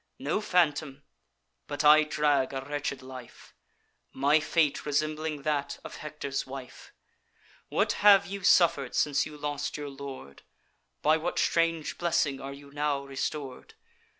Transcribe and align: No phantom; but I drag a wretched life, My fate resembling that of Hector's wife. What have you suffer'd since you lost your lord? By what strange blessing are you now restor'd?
No 0.17 0.41
phantom; 0.41 1.03
but 1.67 1.83
I 1.85 2.01
drag 2.03 2.53
a 2.53 2.61
wretched 2.61 3.03
life, 3.03 3.53
My 4.11 4.39
fate 4.39 4.83
resembling 4.83 5.43
that 5.43 5.77
of 5.83 5.97
Hector's 5.97 6.47
wife. 6.47 6.91
What 7.69 7.91
have 8.03 8.25
you 8.25 8.41
suffer'd 8.43 8.95
since 8.95 9.27
you 9.27 9.37
lost 9.37 9.77
your 9.77 9.89
lord? 9.89 10.41
By 11.03 11.17
what 11.17 11.37
strange 11.37 11.99
blessing 11.99 12.41
are 12.41 12.51
you 12.51 12.71
now 12.71 13.05
restor'd? 13.05 13.75